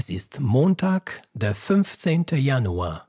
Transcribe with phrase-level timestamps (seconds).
[0.00, 2.26] Es ist Montag, der 15.
[2.34, 3.08] Januar.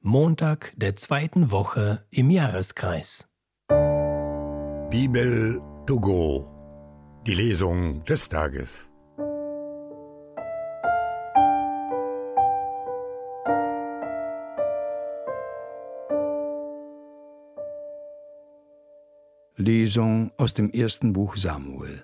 [0.00, 3.28] Montag der zweiten Woche im Jahreskreis.
[4.88, 6.48] Bibel to go.
[7.26, 8.88] Die Lesung des Tages.
[19.56, 22.03] Lesung aus dem ersten Buch Samuel.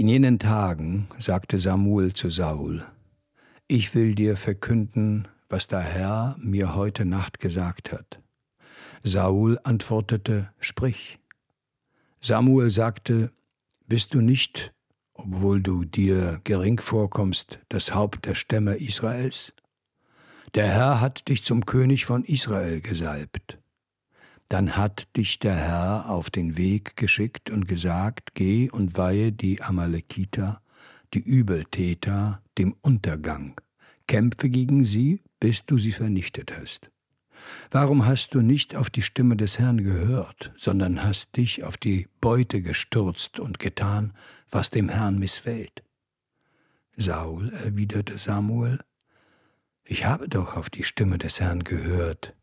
[0.00, 2.86] In jenen Tagen sagte Samuel zu Saul,
[3.68, 8.18] Ich will dir verkünden, was der Herr mir heute Nacht gesagt hat.
[9.02, 11.18] Saul antwortete, Sprich.
[12.18, 13.30] Samuel sagte,
[13.88, 14.72] Bist du nicht,
[15.12, 19.52] obwohl du dir gering vorkommst, das Haupt der Stämme Israels?
[20.54, 23.59] Der Herr hat dich zum König von Israel gesalbt
[24.50, 29.62] dann hat dich der Herr auf den Weg geschickt und gesagt, geh und weihe die
[29.62, 30.60] Amalekiter,
[31.14, 33.60] die Übeltäter, dem Untergang,
[34.08, 36.90] kämpfe gegen sie, bis du sie vernichtet hast.
[37.70, 42.08] Warum hast du nicht auf die Stimme des Herrn gehört, sondern hast dich auf die
[42.20, 44.12] Beute gestürzt und getan,
[44.50, 45.84] was dem Herrn missfällt?
[46.96, 48.80] Saul erwiderte Samuel,
[49.84, 52.34] ich habe doch auf die Stimme des Herrn gehört,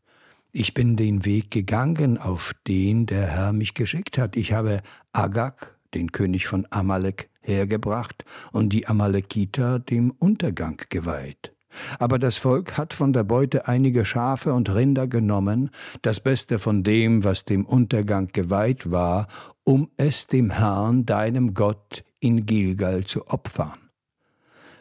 [0.58, 4.36] ich bin den Weg gegangen, auf den der Herr mich geschickt hat.
[4.36, 4.82] Ich habe
[5.14, 11.54] Agag, den König von Amalek, hergebracht und die Amalekiter dem Untergang geweiht.
[12.00, 15.70] Aber das Volk hat von der Beute einige Schafe und Rinder genommen,
[16.02, 19.28] das Beste von dem, was dem Untergang geweiht war,
[19.64, 23.78] um es dem Herrn, deinem Gott, in Gilgal zu opfern.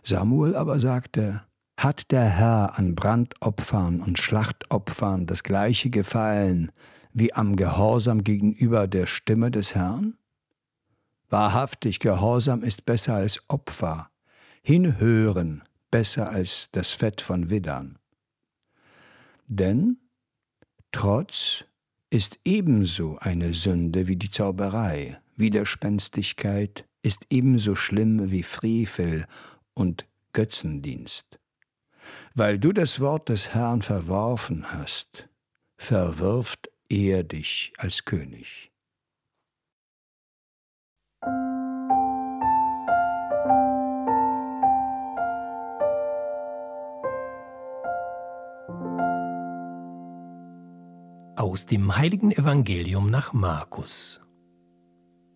[0.02, 1.42] Samuel aber sagte,
[1.76, 6.72] hat der Herr an Brandopfern und Schlachtopfern das gleiche gefallen
[7.12, 10.16] wie am Gehorsam gegenüber der Stimme des Herrn?
[11.28, 14.10] Wahrhaftig, Gehorsam ist besser als Opfer,
[14.62, 17.98] hinhören besser als das Fett von Widdern.
[19.46, 19.98] Denn
[20.98, 21.66] Trotz
[22.08, 29.26] ist ebenso eine Sünde wie die Zauberei, Widerspenstigkeit ist ebenso schlimm wie Frevel
[29.74, 31.38] und Götzendienst.
[32.34, 35.28] Weil du das Wort des Herrn verworfen hast,
[35.76, 38.70] verwirft er dich als König.
[51.36, 54.20] Aus dem heiligen Evangelium nach Markus.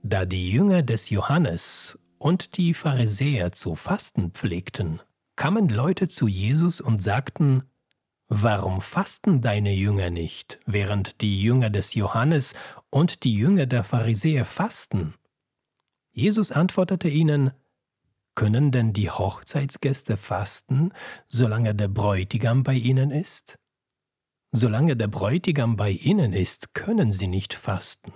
[0.02, 5.00] Da die Jünger des Johannes und die Pharisäer zu fasten pflegten,
[5.40, 7.62] kamen Leute zu Jesus und sagten,
[8.28, 12.52] Warum fasten deine Jünger nicht, während die Jünger des Johannes
[12.90, 15.14] und die Jünger der Pharisäer fasten?
[16.10, 17.52] Jesus antwortete ihnen,
[18.34, 20.92] Können denn die Hochzeitsgäste fasten,
[21.26, 23.58] solange der Bräutigam bei ihnen ist?
[24.52, 28.12] Solange der Bräutigam bei ihnen ist, können sie nicht fasten.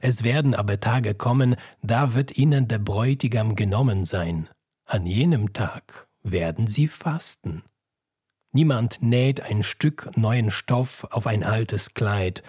[0.00, 4.48] Es werden aber Tage kommen, da wird ihnen der Bräutigam genommen sein.
[4.86, 7.62] An jenem Tag werden sie fasten.
[8.52, 12.42] Niemand näht ein Stück neuen Stoff auf ein altes Kleid,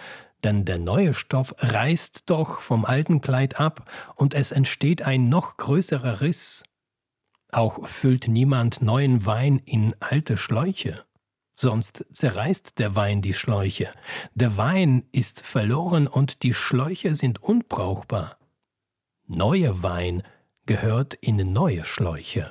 [0.44, 5.56] denn der neue Stoff reißt doch vom alten Kleid ab und es entsteht ein noch
[5.56, 6.62] größerer Riss.
[7.50, 11.04] Auch füllt niemand neuen Wein in alte Schläuche,
[11.54, 13.88] sonst zerreißt der Wein die Schläuche.
[14.34, 18.36] Der Wein ist verloren und die Schläuche sind unbrauchbar.
[19.26, 20.22] Neuer Wein
[20.66, 22.50] gehört in neue Schläuche.